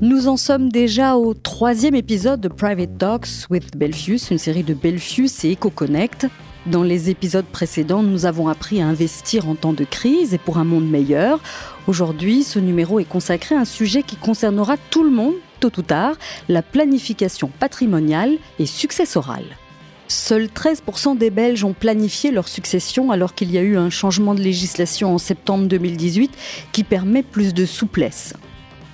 [0.00, 4.74] Nous en sommes déjà au troisième épisode de Private Talks with Belfius, une série de
[4.74, 6.26] Belfius et EcoConnect.
[6.66, 10.58] Dans les épisodes précédents, nous avons appris à investir en temps de crise et pour
[10.58, 11.38] un monde meilleur.
[11.86, 15.82] Aujourd'hui, ce numéro est consacré à un sujet qui concernera tout le monde, tôt ou
[15.82, 16.16] tard,
[16.48, 19.56] la planification patrimoniale et successorale.
[20.08, 24.34] Seuls 13% des Belges ont planifié leur succession alors qu'il y a eu un changement
[24.34, 26.32] de législation en septembre 2018
[26.72, 28.34] qui permet plus de souplesse.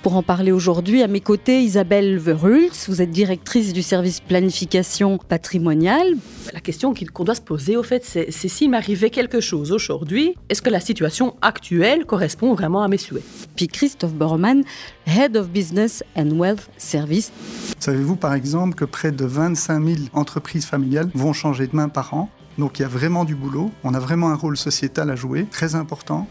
[0.01, 5.19] Pour en parler aujourd'hui, à mes côtés, Isabelle Verhulst, vous êtes directrice du service planification
[5.19, 6.15] patrimoniale.
[6.53, 10.63] La question qu'on doit se poser, au fait, c'est s'il m'arrivait quelque chose aujourd'hui, est-ce
[10.63, 13.23] que la situation actuelle correspond vraiment à mes souhaits?
[13.55, 14.63] Puis Christophe Bormann,
[15.05, 17.31] Head of Business and Wealth Service.
[17.77, 22.15] Savez-vous par exemple que près de 25 000 entreprises familiales vont changer de main par
[22.15, 22.27] an?
[22.57, 25.45] Donc il y a vraiment du boulot, on a vraiment un rôle sociétal à jouer,
[25.49, 26.27] très important.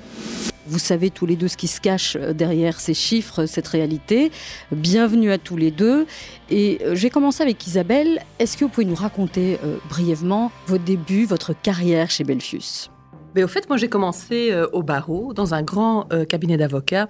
[0.70, 4.30] Vous savez tous les deux ce qui se cache euh, derrière ces chiffres, cette réalité.
[4.70, 6.06] Bienvenue à tous les deux.
[6.48, 8.20] Et euh, j'ai commencé avec Isabelle.
[8.38, 12.88] Est-ce que vous pouvez nous raconter euh, brièvement vos débuts, votre carrière chez Belfius?
[13.34, 17.08] Mais au fait, moi, j'ai commencé au barreau, dans un grand cabinet d'avocats,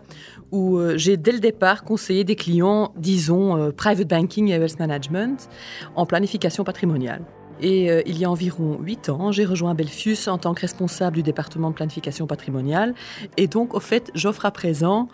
[0.53, 5.49] où j'ai dès le départ conseillé des clients, disons, private banking et wealth management,
[5.97, 7.25] en planification patrimoniale.
[7.63, 11.17] Et euh, il y a environ huit ans, j'ai rejoint Belfius en tant que responsable
[11.17, 12.95] du département de planification patrimoniale.
[13.37, 15.09] Et donc, au fait, j'offre à présent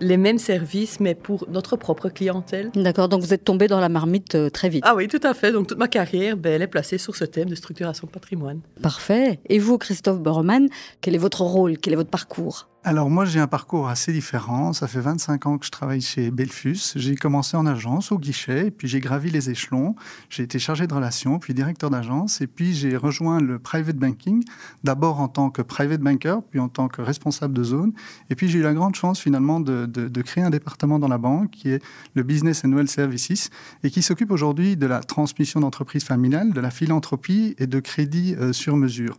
[0.00, 2.70] les mêmes services, mais pour notre propre clientèle.
[2.74, 4.84] D'accord, donc vous êtes tombé dans la marmite euh, très vite.
[4.86, 5.52] Ah oui, tout à fait.
[5.52, 8.60] Donc toute ma carrière, ben, elle est placée sur ce thème de structuration de patrimoine.
[8.82, 9.40] Parfait.
[9.48, 10.68] Et vous, Christophe Bormann,
[11.00, 12.68] quel est votre rôle Quel est votre parcours?
[12.84, 14.74] Alors moi j'ai un parcours assez différent.
[14.74, 16.92] Ça fait 25 ans que je travaille chez Belfus.
[16.96, 19.94] J'ai commencé en agence au guichet, et puis j'ai gravi les échelons.
[20.28, 24.44] J'ai été chargé de relations, puis directeur d'agence, et puis j'ai rejoint le private banking,
[24.84, 27.92] d'abord en tant que private banker, puis en tant que responsable de zone.
[28.28, 31.18] Et puis j'ai eu la grande chance finalement de, de, créer un département dans la
[31.18, 31.82] banque qui est
[32.14, 33.50] le Business and Wealth Services
[33.82, 38.34] et qui s'occupe aujourd'hui de la transmission d'entreprises familiales, de la philanthropie et de crédit
[38.38, 39.18] euh, sur mesure.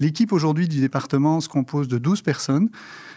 [0.00, 2.68] L'équipe aujourd'hui du département se compose de 12 personnes.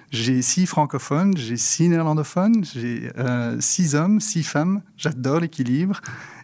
[0.09, 3.59] J'ai six francophones, j'ai six néerlandophones, j'ai euh,
[3.93, 4.81] hommes, six femmes.
[4.95, 5.99] J'adore l'équilibre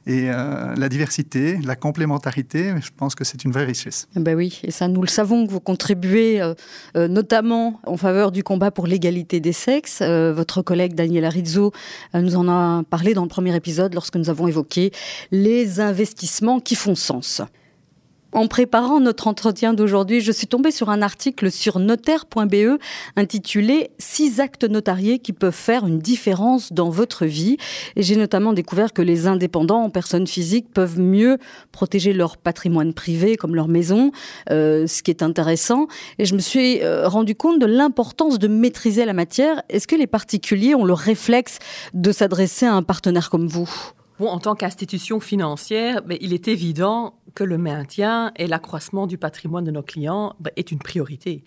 [0.05, 2.73] et euh, la diversité, la complémentarité.
[2.81, 4.09] Je pense que c'est une vraie richesse.
[4.17, 8.43] Ben oui, et ça, nous le savons que vous contribuez euh, notamment en faveur du
[8.43, 10.01] combat pour l'égalité des sexes.
[10.01, 11.71] votre collègue Daniela Rizzo
[12.13, 14.91] nous en a parlé dans le premier épisode lorsque nous avons évoqué
[15.31, 17.41] les investissements qui font sens.
[18.33, 22.79] En préparant notre entretien d'aujourd'hui, je suis tombée sur un article sur notaire.be
[23.15, 27.57] intitulé Six actes notariés qui peuvent faire une différence dans votre vie.
[27.95, 31.37] Et j'ai notamment découvert que les indépendants en personnes physiques peuvent mieux
[31.71, 34.11] protéger leur patrimoine privé, comme leur maison,
[34.49, 35.87] euh, ce qui est intéressant.
[36.17, 39.61] Et je me suis euh, rendu compte de l'importance de maîtriser la matière.
[39.69, 41.59] Est-ce que les particuliers ont le réflexe
[41.93, 43.69] de s'adresser à un partenaire comme vous?
[44.19, 49.17] Bon, en tant qu'institution financière, mais il est évident que le maintien et l'accroissement du
[49.17, 51.43] patrimoine de nos clients ben, est une priorité.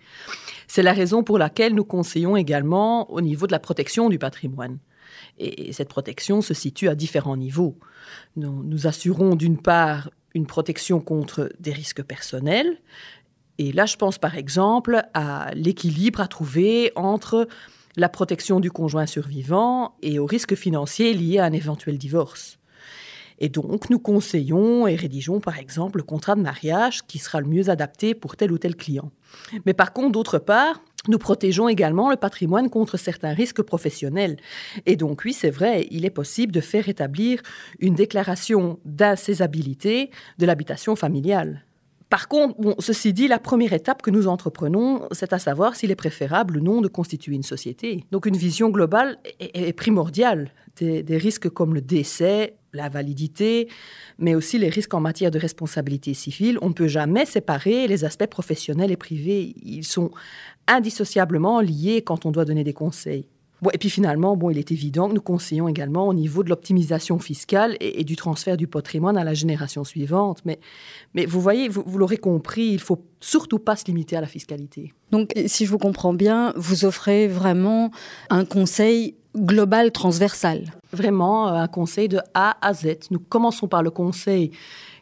[0.67, 4.79] C'est la raison pour laquelle nous conseillons également au niveau de la protection du patrimoine.
[5.39, 7.79] Et cette protection se situe à différents niveaux.
[8.37, 12.79] Nous assurons d'une part une protection contre des risques personnels.
[13.59, 17.49] Et là, je pense par exemple à l'équilibre à trouver entre
[17.97, 22.59] la protection du conjoint survivant et aux risques financiers liés à un éventuel divorce.
[23.39, 27.47] Et donc, nous conseillons et rédigeons, par exemple, le contrat de mariage qui sera le
[27.47, 29.11] mieux adapté pour tel ou tel client.
[29.67, 34.39] Mais par contre, d'autre part, nous protégeons également le patrimoine contre certains risques professionnels.
[34.87, 37.43] Et donc, oui, c'est vrai, il est possible de faire établir
[37.79, 41.66] une déclaration d'insaisabilité de l'habitation familiale.
[42.09, 45.97] Par contre, ceci dit, la première étape que nous entreprenons, c'est à savoir s'il est
[45.97, 48.05] préférable ou non de constituer une société.
[48.13, 53.69] Donc une vision globale est, primordiale des, des, risques comme le décès, la validité,
[54.19, 56.59] mais aussi les risques en matière de responsabilité civile.
[56.63, 59.55] On ne peut jamais séparer les aspects professionnels et privés.
[59.65, 60.13] Ils sont
[60.69, 63.27] indissociablement liés quand on doit donner des conseils
[63.73, 67.19] et puis finalement, bon, il est évident que nous conseillons également au niveau de l'optimisation
[67.19, 70.41] fiscale et, du transfert du patrimoine à la génération suivante.
[70.45, 70.59] Mais,
[71.15, 74.27] mais vous voyez, vous, vous l'aurez compris, il faut surtout pas se limiter à la
[74.27, 74.93] fiscalité.
[75.11, 77.91] Donc, si je vous comprends bien, vous offrez vraiment
[78.29, 80.65] un conseil global transversal.
[80.93, 83.09] Vraiment, euh, un conseil de A à Z.
[83.11, 84.51] Nous commençons par le conseil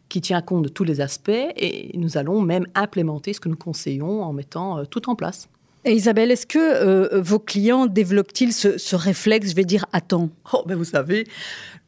[0.09, 3.57] qui tient compte de tous les aspects et nous allons même implémenter ce que nous
[3.57, 5.49] conseillons en mettant euh, tout en place.
[5.87, 10.63] Et Isabelle, est-ce que euh, vos clients développent-ils ce, réflexe, je vais dire, attends Oh,
[10.67, 11.27] ben vous savez,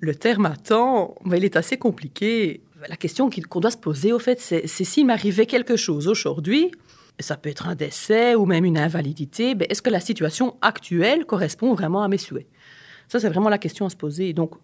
[0.01, 2.61] le terme attends, ben, il est assez compliqué.
[2.91, 6.71] La question qu'on doit se poser, au fait, c'est s'il m'arrivait quelque chose aujourd'hui,
[7.21, 11.25] ça peut être un décès ou même une invalidité, ben, est-ce que la situation actuelle
[11.25, 12.47] correspond vraiment à mes souhaits?
[13.09, 14.35] Ça, c'est vraiment la question à se poser.
[14.35, 14.57] Donc,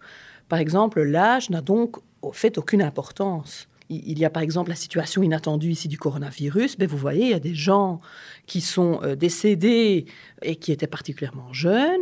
[0.50, 3.66] par exemple, l'âge n'a donc au fait aucune importance.
[3.92, 6.78] Il y a par exemple la situation inattendue ici du coronavirus.
[6.78, 8.00] Mais vous voyez, il y a des gens
[8.46, 10.06] qui sont euh, décédés
[10.42, 12.00] et qui étaient particulièrement jeunes,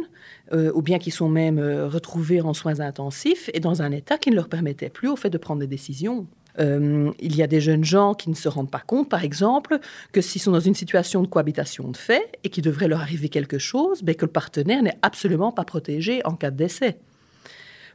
[0.52, 4.18] euh, ou bien qui sont même euh, retrouvés en soins intensifs et dans un état
[4.18, 6.26] qui ne leur permettait plus au fait de prendre des décisions.
[6.58, 9.78] il y a des jeunes gens qui ne se rendent pas compte, par exemple,
[10.12, 13.28] que s'ils sont dans une situation de cohabitation de fait et qu'il devrait leur arriver
[13.28, 16.98] quelque chose, ben, que le partenaire n'est absolument pas protégé en cas de décès.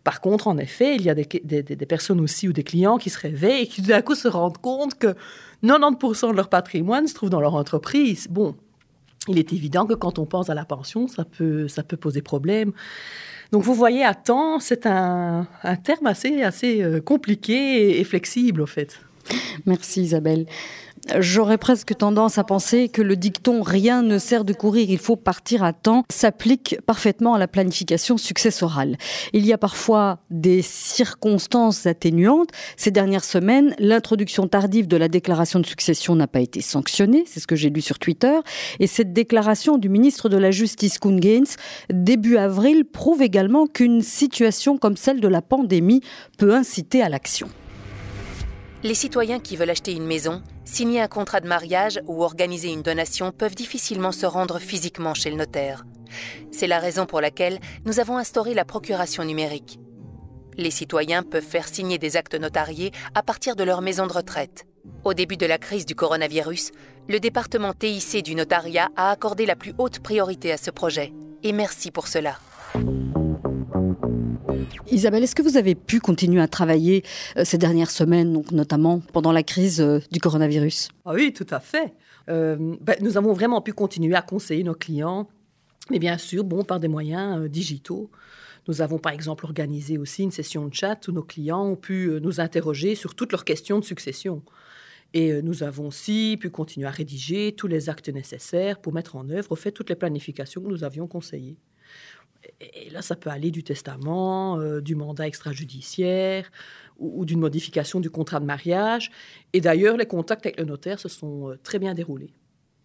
[0.06, 1.26] Par contre, en effet, il y a des,
[1.88, 5.00] personnes aussi ou des clients qui se réveillent et qui d'un coup se rendent compte
[5.00, 5.16] que
[5.64, 8.28] 90% de leur patrimoine se trouve dans leur entreprise.
[8.30, 8.56] Bon,
[9.28, 12.22] il est évident que quand on pense à la pension, ça peut, ça peut poser
[12.22, 12.72] problème.
[13.52, 15.48] Donc vous voyez, à temps, c'est un,
[15.84, 19.00] terme assez, assez euh, compliqué et flexible, au fait.
[19.66, 20.46] Merci Isabelle.
[21.20, 25.16] J'aurais presque tendance à penser que le dicton rien ne sert de courir, il faut
[25.16, 28.98] partir à temps s'applique parfaitement à la planification successorale.
[29.32, 32.50] Il y a parfois des circonstances atténuantes.
[32.76, 37.40] Ces dernières semaines, l'introduction tardive de la déclaration de succession n'a pas été sanctionnée, c'est
[37.40, 38.40] ce que j'ai lu sur Twitter,
[38.80, 41.16] et cette déclaration du ministre de la Justice Kuhn
[41.90, 46.02] début avril prouve également qu'une situation comme celle de la pandémie
[46.40, 47.48] peut inciter à l'action.
[48.86, 52.84] Les citoyens qui veulent acheter une maison, signer un contrat de mariage ou organiser une
[52.84, 55.88] donation peuvent difficilement se rendre physiquement chez le notaire.
[56.52, 59.80] C'est la raison pour laquelle nous avons instauré la procuration numérique.
[60.56, 64.68] Les citoyens peuvent faire signer des actes notariés à partir de leur maison de retraite.
[65.04, 66.70] Au début de la crise du coronavirus,
[67.10, 71.12] le département TIC du notariat a accordé la plus haute priorité à ce projet.
[71.42, 72.38] Et merci pour cela.
[74.92, 77.04] Isabelle, est-ce que vous avez pu continuer à travailler
[77.38, 80.90] euh, ces dernières semaines, donc notamment pendant la crise euh, du coronavirus?
[81.06, 81.94] Ah Oui, tout à fait.
[82.30, 85.28] Euh, ben, nous avons vraiment pu continuer à conseiller nos clients,
[85.90, 88.10] mais bien sûr, bon, par des moyens digitaux.
[88.68, 92.20] Nous avons par exemple organisé aussi une session de chat où nos clients ont pu
[92.22, 94.42] nous interroger sur toutes leurs questions de succession.
[95.14, 99.30] Et nous avons aussi pu continuer à rédiger tous les actes nécessaires pour mettre en
[99.30, 101.58] œuvre au fait toutes les planifications que nous avions conseillées.
[102.60, 106.50] Et là, ça peut aller du testament, euh, du mandat extrajudiciaire
[106.98, 109.12] ou, d'une modification du contrat de mariage.
[109.54, 112.34] Et d'ailleurs, les contacts avec le notaire se sont euh, très bien déroulés.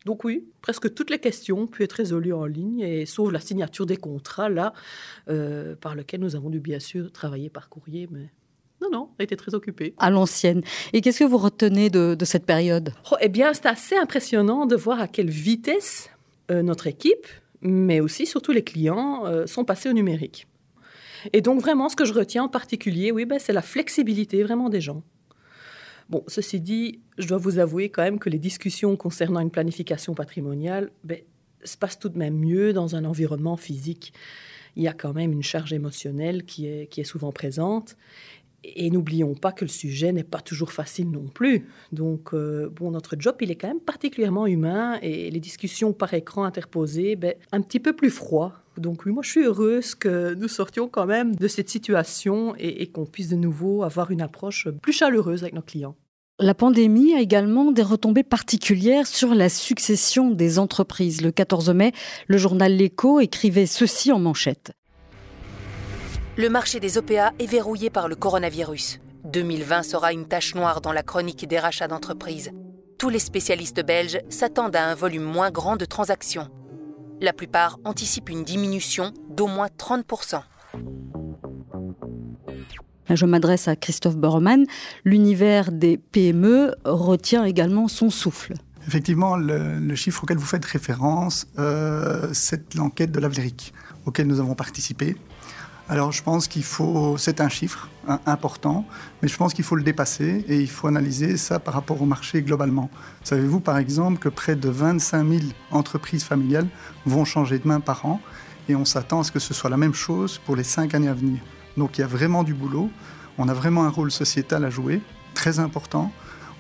[0.06, 3.40] Donc oui, presque toutes les questions ont pu être résolues en ligne, et sauf la
[3.40, 4.72] signature des contrats, là,
[5.28, 8.30] euh, par lequel nous avons dû bien sûr travailler par courrier, mais
[8.80, 9.92] non, non, elle était très occupée.
[9.98, 10.62] À l'ancienne.
[10.94, 12.94] Et qu'est-ce que vous retenez de, cette période?
[13.12, 16.08] Oh, Eh bien, c'est assez impressionnant de voir à quelle vitesse
[16.48, 17.26] notre équipe,
[17.62, 20.46] mais aussi, surtout les clients, euh, sont passés au numérique.
[21.32, 24.68] Et donc vraiment, ce que je retiens en particulier, oui, ben, c'est la flexibilité vraiment
[24.68, 25.02] des gens.
[26.08, 30.14] Bon, ceci dit, je dois vous avouer quand même que les discussions concernant une planification
[30.14, 31.18] patrimoniale ben,
[31.62, 34.12] se passent tout de même mieux dans un environnement physique.
[34.76, 37.96] Il y a quand même une charge émotionnelle qui est, qui est souvent présente.
[38.62, 41.66] Et n'oublions pas que le sujet n'est pas toujours facile non plus.
[41.92, 46.12] Donc, euh, bon, notre job, il est quand même particulièrement humain et les discussions par
[46.12, 48.52] écran interposées, ben, un petit peu plus froid.
[48.76, 52.86] Donc, oui, moi, je suis heureuse que nous sortions quand même de cette situation et,
[52.88, 55.96] qu'on puisse de nouveau avoir une approche plus chaleureuse avec nos clients.
[56.38, 61.20] La pandémie a également des retombées particulières sur la succession des entreprises.
[61.20, 61.92] Le 14 mai,
[62.28, 64.72] le journal L'Écho écrivait ceci en manchette
[66.37, 69.01] le marché des OPA est verrouillé par le coronavirus.
[69.25, 72.51] 2020 sera une tache noire dans la chronique des rachats d'entreprises.
[72.99, 76.49] Tous les spécialistes belges s'attendent à un volume moins grand de transactions.
[77.20, 80.43] La plupart anticipent une diminution d'au moins 30%.
[83.10, 84.67] Je m'adresse à Christophe Bormann.
[85.05, 88.55] L'univers des PME retient également son souffle.
[88.87, 93.75] Effectivement, le, chiffre auquel vous faites référence, euh, c'est l'enquête de l'Avléric,
[94.06, 95.17] auquel nous avons participé.
[95.91, 97.89] Alors je pense qu'il faut, c'est un chiffre
[98.25, 98.87] important,
[99.20, 102.05] mais je pense qu'il faut le dépasser et il faut analyser ça par rapport au
[102.05, 102.89] marché globalement.
[103.25, 105.41] Savez-vous par exemple que près de 25 000
[105.73, 106.69] entreprises familiales
[107.06, 108.20] vont changer de main par an
[108.69, 111.09] et on s'attend à ce que ce soit la même chose pour les cinq années
[111.09, 111.41] à venir.
[111.77, 112.89] Donc il y a vraiment du boulot,
[113.37, 115.03] on a vraiment un rôle sociétal à jouer,
[115.35, 116.13] très important.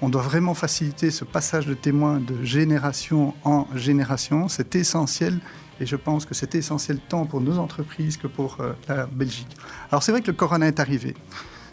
[0.02, 5.38] On doit vraiment faciliter ce passage de témoins de génération en génération, c'est essentiel
[5.80, 9.56] et je pense que c'est essentiel tant pour nos entreprises que pour euh, la Belgique.
[9.90, 11.14] Alors c'est vrai que le corona est arrivé.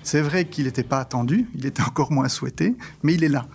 [0.02, 3.46] C'est vrai qu'il n'était pas attendu, il était encore moins souhaité, mais il est là.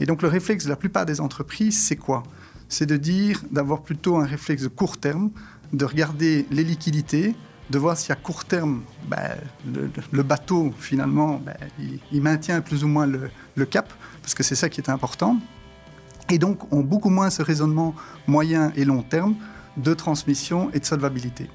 [0.00, 2.22] Et donc le réflexe de la plupart des entreprises, c'est quoi?
[2.68, 5.30] C'est de dire, d'avoir plutôt un réflexe de court terme,
[5.72, 7.34] de regarder les liquidités,
[7.70, 9.36] de voir si à court terme, ben,
[10.12, 11.56] le, bateau, finalement, ben,
[12.12, 15.38] il, maintient plus ou moins le, le cap, parce que c'est ça qui est important.
[16.30, 17.94] Et donc, ont beaucoup moins ce raisonnement
[18.26, 19.34] moyen et long terme
[19.78, 21.48] de transmission et de solvabilité.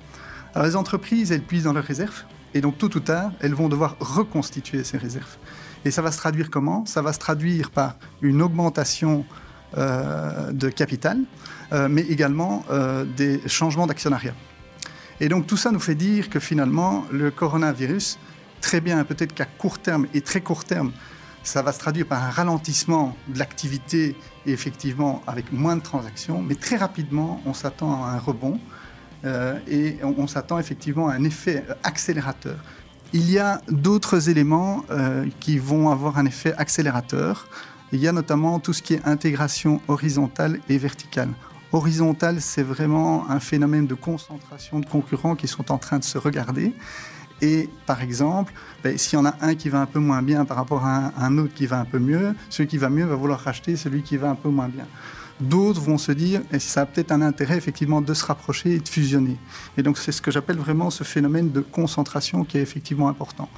[0.53, 3.69] Alors les entreprises, elles puisent dans leurs réserves, et donc tôt ou tard, elles vont
[3.69, 5.37] devoir reconstituer ces réserves.
[5.85, 6.85] Et ça va se traduire comment?
[6.85, 9.25] Ça va se traduire par une augmentation
[9.77, 11.17] euh, de capital,
[11.71, 14.35] euh, mais également euh, des changements d'actionnariat.
[15.19, 18.19] Et donc tout ça nous fait dire que finalement, le coronavirus,
[18.61, 20.91] très bien, peut-être qu'à court terme et très court terme,
[21.43, 26.41] ça va se traduire par un ralentissement de l'activité et effectivement avec moins de transactions,
[26.41, 28.59] mais très rapidement, on s'attend à un rebond
[29.25, 32.57] euh, et on, s'attend effectivement à un effet accélérateur.
[33.13, 37.47] Il y a d'autres éléments euh, qui vont avoir un effet accélérateur.
[37.91, 41.29] Il y a notamment tout ce qui est intégration horizontale et verticale.
[41.71, 46.17] Horizontale, c'est vraiment un phénomène de concentration de concurrents qui sont en train de se
[46.17, 46.73] regarder.
[47.43, 48.53] Et par exemple,
[48.85, 51.11] ben, s'il y en a un qui va un peu moins bien par rapport à
[51.17, 54.01] un, autre qui va un peu mieux, celui qui va mieux va vouloir racheter celui
[54.01, 54.87] qui va un peu moins bien.
[55.41, 58.79] D'autres vont se dire, et ça a peut-être un intérêt effectivement de se rapprocher et
[58.79, 59.37] de fusionner.
[59.77, 63.49] Et donc c'est ce que j'appelle vraiment ce phénomène de concentration qui est effectivement important.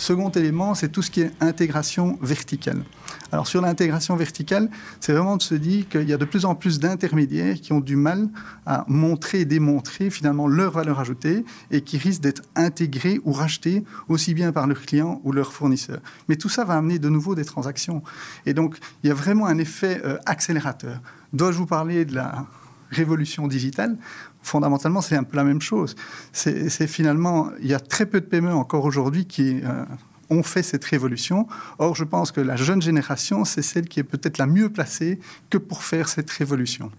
[0.00, 2.84] Second élément, c'est tout ce qui est intégration verticale.
[3.32, 6.54] Alors sur l'intégration verticale, c'est vraiment de se dire qu'il y a de plus en
[6.54, 8.30] plus d'intermédiaires qui ont du mal
[8.64, 13.84] à montrer et démontrer finalement leur valeur ajoutée et qui risquent d'être intégrés ou rachetés
[14.08, 16.00] aussi bien par leurs clients ou leurs fournisseurs.
[16.30, 18.02] Mais tout ça va amener de nouveau des transactions.
[18.46, 20.98] Et donc il y a vraiment un effet euh, accélérateur.
[21.34, 22.46] Dois-je vous parler de la
[22.90, 23.98] révolution digitale?
[24.42, 25.94] Fondamentalement, c'est un peu la même chose.
[26.32, 29.84] C'est finalement, il y a très peu de PME encore aujourd'hui qui euh,
[30.30, 31.46] ont fait cette révolution.
[31.78, 35.18] Or, je pense que la jeune génération, c'est celle qui est peut-être la mieux placée
[35.50, 36.90] que pour faire cette révolution.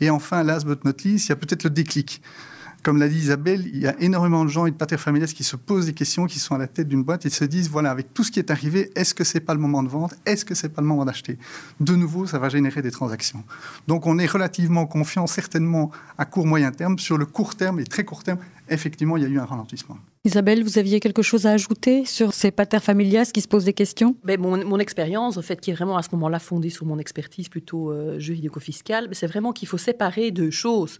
[0.00, 2.20] Et enfin, last but not least, il y a peut-être le déclic
[2.86, 5.42] comme l'a dit Isabelle, il y a énormément de gens et de pater familiales qui
[5.42, 7.90] se posent des questions, qui sont à la tête d'une boîte et se disent voilà,
[7.90, 10.14] avec tout ce qui est arrivé, est-ce que c'est pas le moment de vendre?
[10.24, 11.36] Est-ce que c'est pas le moment d'acheter?
[11.80, 13.42] De nouveau, ça va générer des transactions.
[13.88, 16.96] Donc, on est relativement confiant, certainement à court moyen terme.
[17.00, 18.38] Sur le court terme et très court terme,
[18.68, 19.96] effectivement, il y a eu un ralentissement.
[20.24, 23.72] Isabelle, vous aviez quelque chose à ajouter sur ces pater familias qui se posent des
[23.72, 24.16] questions?
[24.24, 27.48] Ben, Mon, expérience, en fait, qui est vraiment à ce moment-là fondée sur mon expertise
[27.48, 30.98] plutôt euh, juridico-fiscale, c'est vraiment qu'il faut séparer deux choses.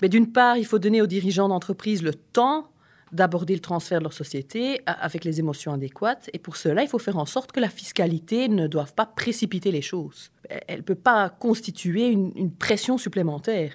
[0.00, 2.68] Mais d'une part, il faut donner aux dirigeants d'entreprise le temps
[3.12, 6.30] d'aborder le transfert de leur société avec les émotions adéquates.
[6.32, 9.70] Et pour cela, il faut faire en sorte que la fiscalité ne doive pas précipiter
[9.70, 10.30] les choses.
[10.66, 13.74] Elle ne peut pas constituer une pression supplémentaire.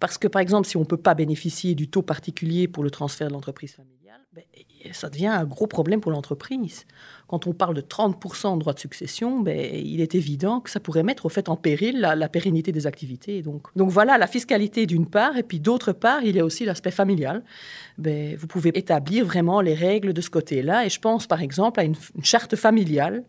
[0.00, 2.90] Parce que, par exemple, si on ne peut pas bénéficier du taux particulier pour le
[2.90, 4.42] transfert de l'entreprise familiale, ben,
[4.92, 6.84] ça devient un gros problème pour l'entreprise.
[7.26, 10.80] Quand on parle de 30% de droits de succession, ben, il est évident que ça
[10.80, 13.42] pourrait mettre au fait en péril la, pérennité des activités.
[13.42, 16.90] Donc, voilà, la fiscalité d'une part, et puis d'autre part, il y a aussi l'aspect
[16.90, 17.42] familial.
[17.96, 20.84] Ben, vous pouvez établir vraiment les règles de ce côté-là.
[20.84, 23.24] Et je pense par exemple à une charte familiale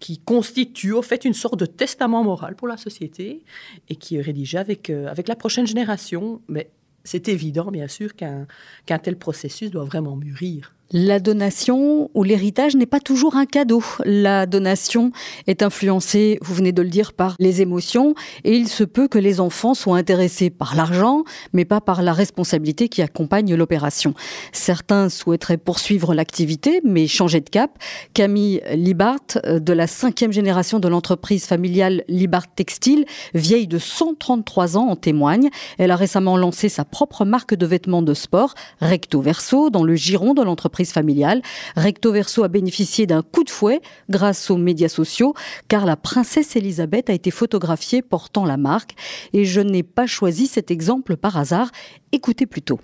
[0.00, 3.42] qui constitue au fait une sorte de testament moral pour la société
[3.88, 6.40] et qui est rédigé avec, euh, avec la prochaine génération.
[6.48, 6.70] Mais
[7.04, 8.46] c'est évident, bien sûr, qu'un
[8.84, 10.74] qu'un tel processus doit vraiment mûrir.
[10.92, 13.82] La donation ou l'héritage n'est pas toujours un cadeau.
[14.04, 15.10] La donation
[15.48, 18.14] est influencée, vous venez de le dire, par les émotions
[18.44, 22.12] et il se peut que les enfants soient intéressés par l'argent, mais pas par la
[22.12, 24.14] responsabilité qui accompagne l'opération.
[24.52, 27.76] Certains souhaiteraient poursuivre l'activité, mais changer de cap.
[28.14, 34.76] Camille Libart, euh, de la cinquième génération de l'entreprise familiale Libart Textile, vieille de 133
[34.76, 35.50] ans, en témoigne.
[35.78, 39.96] Elle a récemment lancé sa propre marque de vêtements de sport, Recto Verso, dans le
[39.96, 41.42] giron de l'entreprise familiale.
[41.76, 45.34] Recto Verso a bénéficié d'un coup de fouet grâce aux médias sociaux,
[45.68, 48.94] car la princesse Elisabeth a été photographiée portant la marque.
[49.32, 51.70] Et je n'ai pas choisi cet exemple par hasard.
[52.12, 52.80] Écoutez plutôt.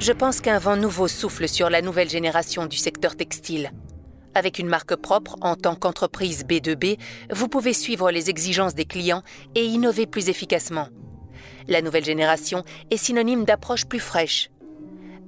[0.00, 3.72] Je pense qu'un vent nouveau souffle sur la nouvelle génération du secteur textile.
[4.34, 6.98] Avec une marque propre en tant qu'entreprise B2B,
[7.32, 9.22] vous pouvez suivre les exigences des clients
[9.56, 10.88] et innover plus efficacement.
[11.66, 12.62] La nouvelle génération
[12.92, 14.50] est synonyme d'approche plus fraîche,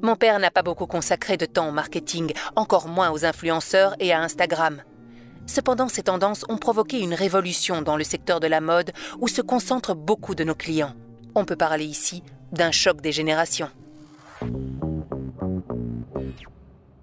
[0.03, 4.13] mon père n'a pas beaucoup consacré de temps au marketing, encore moins aux influenceurs et
[4.13, 4.83] à Instagram.
[5.47, 9.43] Cependant, ces tendances ont provoqué une révolution dans le secteur de la mode où se
[9.43, 10.95] concentrent beaucoup de nos clients.
[11.35, 13.69] On peut parler ici d'un choc des générations.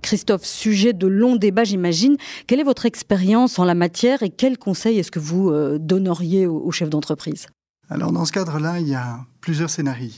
[0.02, 2.16] Christophe, sujet de long débat, j'imagine.
[2.48, 6.48] Quelle est votre expérience en la matière et quels conseils est-ce que vous euh, donneriez
[6.48, 7.48] aux chefs d'entreprise?
[7.90, 10.12] Alors, dans ce cadre-là, il y a plusieurs scénarios.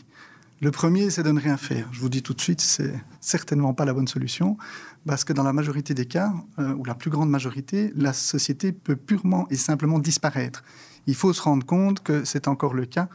[0.61, 1.87] Le premier, c'est de ne rien faire.
[1.93, 4.57] Je vous dis tout de suite, c'est certainement pas la bonne solution,
[5.05, 8.73] parce que dans la majorité des cas, euh, ou la plus grande majorité, la société
[8.73, 10.65] peut purement et simplement disparaître.
[11.07, 13.07] Il faut se rendre compte que c'est encore le cas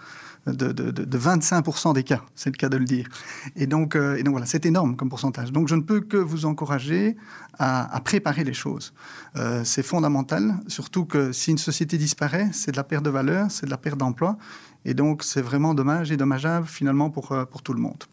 [0.46, 3.08] de, 25% des cas, c'est le cas de le dire.
[3.56, 5.52] Et donc, euh, et donc voilà, c'est énorme comme pourcentage.
[5.52, 7.16] Donc je ne peux que vous encourager
[7.58, 8.92] à, préparer les choses.
[9.36, 13.50] Euh, c'est fondamental, surtout que si une société disparaît, c'est de la perte de valeur,
[13.50, 14.36] c'est de la perte d'emploi.
[14.84, 18.04] Et donc c'est vraiment dommage et dommageable finalement pour, euh, tout le monde.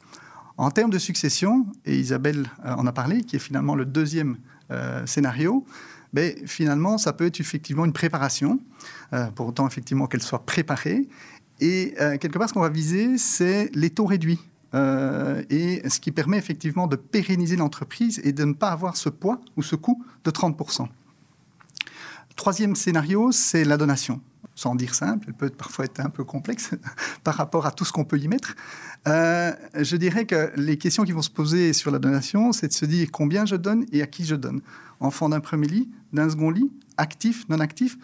[0.58, 4.38] En termes de succession, et Isabelle en a parlé, qui est finalement le deuxième
[5.06, 5.66] scénario,
[6.14, 8.60] mais ben, finalement, ça peut être effectivement une préparation,
[9.36, 11.08] pour autant effectivement qu'elle soit préparée.
[11.62, 14.39] Et quelque part, ce qu'on va viser, c'est les taux réduits.
[14.74, 19.10] Euh, et ce qui permet effectivement de pérenniser l'entreprise et de ne pas avoir ce
[19.10, 20.88] poids ou ce coût de 30%.
[22.36, 24.22] Troisième scénario, c'est la donation.
[24.56, 26.72] Sans dire simple, elle peut parfois être un peu complexe
[27.24, 28.56] par rapport à tout ce qu'on peut y mettre.
[29.08, 32.74] Euh, je dirais que les questions qui vont se poser sur la donation, c'est de
[32.74, 34.62] se dire combien je donne et à qui je donne.
[35.00, 37.98] Enfant d'un premier lit, d'un second lit, actif, non actif.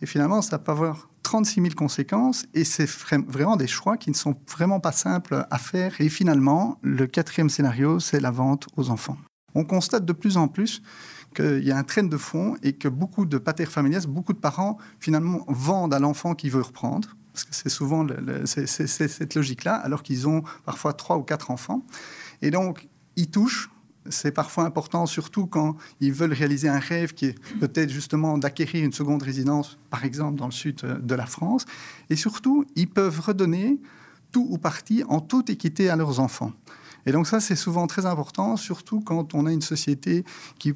[0.00, 4.14] Et finalement, ça peut avoir 36 000 conséquences et c'est vraiment des choix qui ne
[4.14, 6.00] sont vraiment pas simples à faire.
[6.00, 9.16] Et finalement, le quatrième scénario, c'est la vente aux enfants.
[9.54, 10.82] On constate de plus en plus
[11.34, 14.38] qu'il y a un train de fond et que beaucoup de pater familias, beaucoup de
[14.38, 17.16] parents, finalement, vendent à l'enfant qui veut reprendre.
[17.32, 18.06] Parce que c'est souvent
[18.44, 21.86] cette logique-là, alors qu'ils ont parfois trois ou quatre enfants.
[22.42, 23.70] Et donc, ils touchent
[24.08, 28.84] c'est parfois important, surtout quand ils veulent réaliser un rêve qui est peut-être justement d'acquérir
[28.84, 31.64] une seconde résidence, par exemple dans le sud euh, de la France.
[32.10, 33.78] Et surtout, ils peuvent redonner
[34.32, 36.52] tout ou partie en toute équité à leurs enfants.
[37.06, 40.24] Et donc ça, c'est souvent très important, surtout quand on a une société
[40.58, 40.74] qui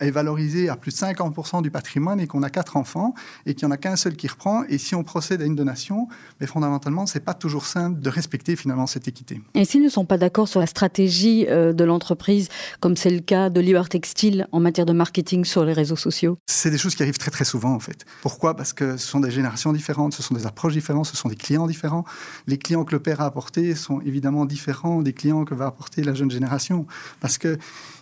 [0.00, 3.14] est valorisé à plus de 50% du patrimoine et qu'on a quatre enfants
[3.46, 4.64] et qu'il n'y en a qu'un seul qui reprend.
[4.68, 6.08] Et si on procède à une donation,
[6.40, 9.40] mais fondamentalement, c'est pas toujours simple de respecter finalement cette équité.
[9.54, 12.48] Et s'ils ne sont pas d'accord sur la stratégie euh, de l'entreprise,
[12.80, 16.38] comme c'est le cas de Liber Textile en matière de marketing sur les réseaux sociaux?
[16.46, 18.04] C'est des choses qui arrivent très très souvent en fait.
[18.22, 18.56] Pourquoi?
[18.56, 21.36] Parce que ce sont des générations différentes, ce sont des approches différentes, ce sont des
[21.36, 22.04] clients différents.
[22.46, 26.02] Les clients que le père a apportés sont évidemment différents des clients que va apporter
[26.02, 26.86] la jeune génération.
[27.20, 27.58] Parce que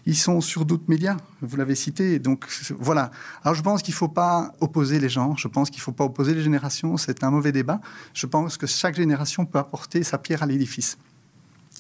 [0.07, 1.86] ils sont sur d'autres médias, vous l'avez cité.
[1.91, 2.47] Donc
[2.79, 3.11] voilà.
[3.43, 5.93] Alors je pense qu'il ne faut pas opposer les gens, je pense qu'il ne faut
[5.93, 7.81] pas opposer les générations, c'est un mauvais débat.
[8.15, 10.99] Je pense que chaque génération peut apporter sa pierre à l'édifice.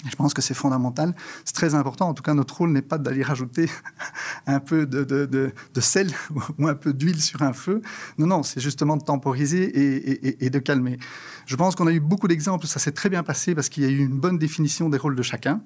[0.04, 2.08] Je pense que c'est fondamental, c'est très important.
[2.08, 3.70] En tout cas, notre rôle n'est pas d'aller rajouter
[4.46, 6.12] un peu de, sel
[6.58, 7.80] ou un peu d'huile sur un feu.
[8.18, 10.98] Non, non, c'est justement de temporiser et, et, de calmer.
[11.46, 13.86] Je pense qu'on a eu beaucoup d'exemples, ça s'est très bien passé parce qu'il y
[13.86, 15.62] a eu une bonne définition des rôles de chacun.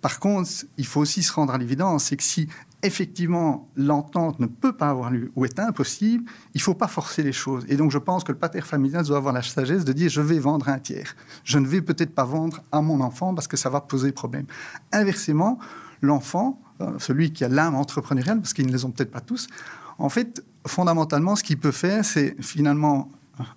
[0.00, 2.48] Par contre, il faut aussi se rendre à l'évidence, c'est que si
[2.84, 7.22] effectivement l'entente ne peut pas avoir lieu ou est impossible, il ne faut pas forcer
[7.22, 7.64] les choses.
[7.68, 10.20] Et donc je pense que le pater familial doit avoir la sagesse de dire je
[10.20, 11.16] vais vendre un tiers.
[11.44, 14.46] Je ne vais peut-être pas vendre à mon enfant parce que ça va poser problème.
[14.92, 15.58] Inversement,
[16.02, 19.48] l'enfant, euh, celui qui a l'âme entrepreneuriale, parce qu'ils ne les ont peut-être pas tous,
[19.98, 23.10] en fait, fondamentalement, ce qu'il peut faire, c'est finalement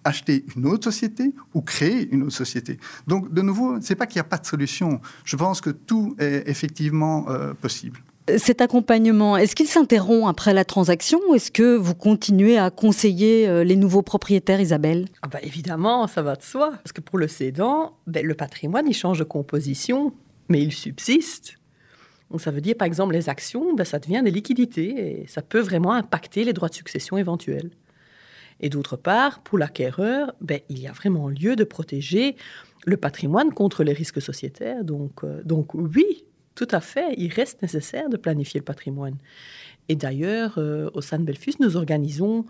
[0.03, 2.79] acheter une autre société ou créer une autre société.
[3.05, 5.01] Donc, de nouveau, ce n'est pas qu'il n'y a pas de solution.
[5.23, 7.99] Je pense que tout est effectivement euh, possible.
[8.35, 13.47] Cet accompagnement, est-ce qu'il s'interrompt après la transaction ou est-ce que vous continuez à conseiller
[13.47, 15.07] euh, les nouveaux propriétaires, Isabelle?
[15.21, 16.71] Ah bah Évidemment, ça va de soi.
[16.83, 20.13] Parce que pour le cédant, ben, le patrimoine, il change de composition,
[20.49, 21.55] mais il subsiste.
[22.29, 25.41] Donc ça veut dire, par exemple, les actions, ben, ça devient des liquidités et ça
[25.41, 27.71] peut vraiment impacter les droits de succession éventuels.
[28.59, 32.35] Et d'autre part, pour l'acquéreur, ben, il y a vraiment lieu de protéger
[32.85, 34.83] le patrimoine contre les risques sociétaires.
[34.83, 36.25] Donc, euh, donc oui,
[36.57, 39.17] tout à fait, il reste nécessaire de planifier le patrimoine.
[39.89, 42.45] Et d'ailleurs, euh, au sein de Belfus, nous organisons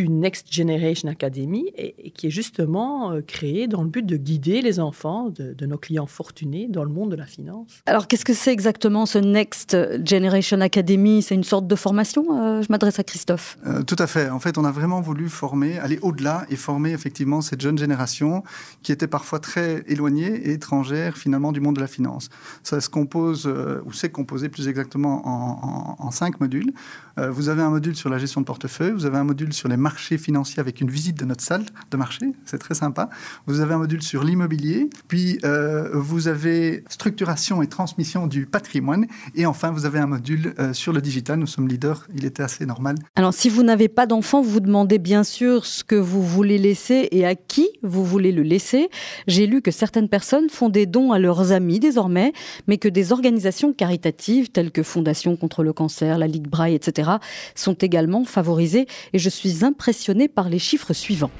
[0.00, 4.62] une Next Generation Academy et, qui est justement euh, créée dans le but de guider
[4.62, 7.82] les enfants de, nos clients fortunés dans le monde de la finance.
[7.86, 11.22] Alors qu'est-ce que c'est exactement ce Next Generation Academy?
[11.22, 13.58] C'est une sorte de formation euh, Je m'adresse à Christophe.
[13.66, 14.30] Euh, tout à fait.
[14.30, 18.42] En fait, on a vraiment voulu former, aller au-delà et former effectivement cette jeune génération
[18.82, 22.30] qui était parfois très éloignée et étrangère finalement du monde de la finance.
[22.62, 26.72] Ça se compose, ou c'est composé plus exactement en, en cinq modules.
[27.16, 29.76] vous avez un module sur la gestion de portefeuille, vous avez un module sur les
[29.76, 32.26] marques marché financier avec une visite de notre salle de marché.
[32.44, 33.10] C'est très sympa.
[33.46, 39.08] Vous avez un module sur l'immobilier, puis euh, vous avez structuration et transmission du patrimoine,
[39.34, 41.40] et enfin vous avez un module euh, sur le digital.
[41.40, 42.94] Nous sommes leaders, il était assez normal.
[43.16, 47.08] Alors si vous n'avez pas d'enfant, vous demandez bien sûr ce que vous voulez laisser
[47.10, 48.90] et à qui vous voulez le laisser.
[49.26, 52.32] J'ai lu que certaines personnes font des dons à leurs amis désormais,
[52.68, 57.10] mais que des organisations caritatives telles que Fondation contre le cancer, la Ligue Braille, etc.,
[57.56, 58.86] sont également favorisées.
[59.12, 61.30] Et je suis impressionné par les chiffres suivants.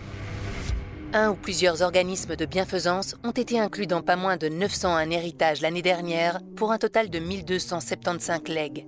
[1.13, 5.61] Un ou plusieurs organismes de bienfaisance ont été inclus dans pas moins de 901 héritages
[5.61, 8.87] l'année dernière pour un total de 1275 legs.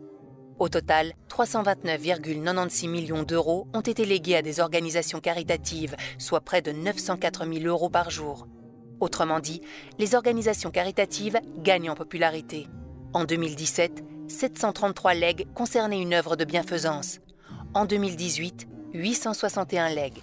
[0.61, 6.71] Au total, 329,96 millions d'euros ont été légués à des organisations caritatives, soit près de
[6.71, 8.47] 904 000 euros par jour.
[9.01, 9.61] Autrement dit,
[9.99, 12.69] les organisations caritatives gagnent en popularité.
[13.13, 17.19] En 2017, 733 legs concernaient une œuvre de bienfaisance.
[17.75, 20.19] En 2018, 861 legs.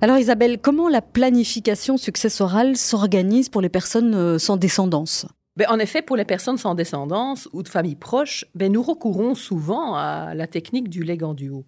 [0.00, 5.26] Alors Isabelle, comment la planification successorale s'organise pour les personnes euh, sans descendance?
[5.56, 9.34] Ben, en effet, pour les personnes sans descendance ou de familles proches, ben, nous recourons
[9.34, 11.66] souvent à la technique du legs en duo.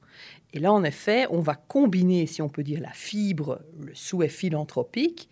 [0.54, 4.28] Et là, en effet, on va combiner, si on peut dire, la fibre, le souhait
[4.28, 5.28] philanthropique,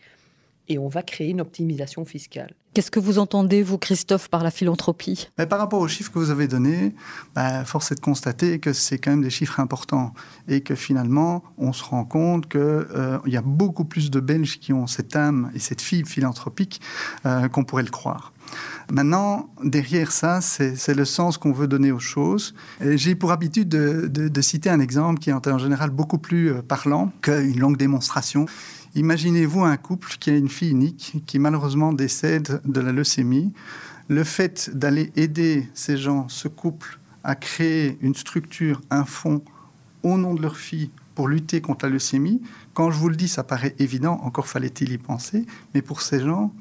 [0.68, 2.54] et on va créer une optimisation fiscale.
[2.74, 5.28] Qu'est-ce que vous entendez, vous, Christophe, par la philanthropie?
[5.36, 6.94] Par rapport aux chiffres que vous avez donnés,
[7.34, 10.14] bah, force est de constater que c'est quand même des chiffres importants
[10.48, 14.58] et que finalement, on se rend compte qu'il euh, y a beaucoup plus de Belges
[14.58, 16.80] qui ont cette âme et cette fibre philanthropique
[17.26, 18.32] euh, qu'on pourrait le croire.
[18.90, 22.54] Maintenant, derrière ça, c'est le sens qu'on veut donner aux choses.
[22.80, 26.62] J'ai pour habitude de, de, citer un exemple qui est en général beaucoup plus euh,
[26.62, 28.46] parlant qu'une longue démonstration.
[28.94, 33.52] Imaginez-vous un couple qui a une fille unique qui malheureusement décède de la leucémie.
[34.08, 39.42] Le fait d'aller aider ces gens, ce couple, à créer une structure, un fonds
[40.02, 42.42] au nom de leur fille pour lutter contre la leucémie,
[42.74, 46.20] quand je vous le dis, ça paraît évident, encore fallait-il y penser, mais pour ces
[46.20, 46.52] gens,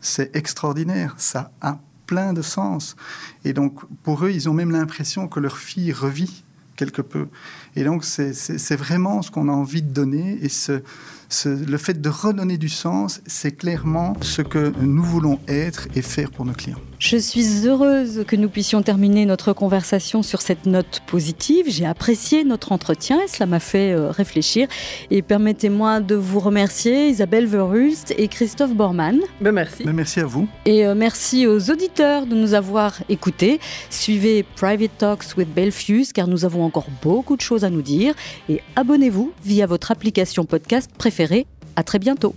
[0.00, 2.96] c'est extraordinaire, ça a plein de sens.
[3.44, 6.44] Et donc, pour eux, ils ont même l'impression que leur fille revit
[6.76, 7.28] quelque peu.
[7.78, 10.36] Et donc, c'est vraiment ce qu'on a envie de donner.
[10.42, 10.82] Et ce,
[11.44, 16.32] le fait de redonner du sens, c'est clairement ce que nous voulons être et faire
[16.32, 16.80] pour nos clients.
[16.98, 21.66] Je suis heureuse que nous puissions terminer notre conversation sur cette note positive.
[21.68, 24.66] J'ai apprécié notre entretien et cela m'a fait euh, réfléchir.
[25.12, 29.20] Et permettez-moi de vous remercier, Isabelle Verhulst et Christophe Bormann.
[29.40, 29.84] Ben merci.
[29.84, 30.48] Ben merci à vous.
[30.64, 33.60] Et euh, merci aux auditeurs de nous avoir écoutés.
[33.90, 38.14] Suivez Private Talks with Belfuse car nous avons encore beaucoup de choses nous dire.
[38.48, 41.46] Et abonnez-vous via votre application podcast préférée.
[41.76, 42.34] À très bientôt.